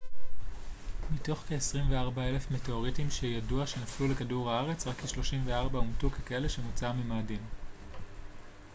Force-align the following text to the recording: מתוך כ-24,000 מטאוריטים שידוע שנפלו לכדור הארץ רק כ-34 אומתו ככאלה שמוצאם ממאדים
מתוך 1.11 1.39
כ-24,000 1.47 2.53
מטאוריטים 2.53 3.11
שידוע 3.11 3.67
שנפלו 3.67 4.07
לכדור 4.07 4.51
הארץ 4.51 4.87
רק 4.87 4.95
כ-34 5.01 5.73
אומתו 5.75 6.09
ככאלה 6.09 6.49
שמוצאם 6.49 6.99
ממאדים 7.01 7.45